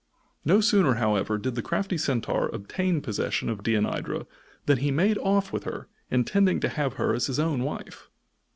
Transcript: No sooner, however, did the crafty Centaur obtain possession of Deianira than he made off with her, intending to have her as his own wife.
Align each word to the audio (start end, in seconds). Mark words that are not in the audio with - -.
No 0.43 0.61
sooner, 0.61 0.95
however, 0.95 1.37
did 1.37 1.53
the 1.53 1.61
crafty 1.61 1.95
Centaur 1.95 2.47
obtain 2.51 3.01
possession 3.01 3.49
of 3.49 3.61
Deianira 3.61 4.25
than 4.65 4.79
he 4.79 4.89
made 4.89 5.19
off 5.19 5.53
with 5.53 5.63
her, 5.65 5.89
intending 6.09 6.59
to 6.61 6.69
have 6.69 6.93
her 6.95 7.13
as 7.13 7.27
his 7.27 7.37
own 7.37 7.61
wife. 7.61 8.09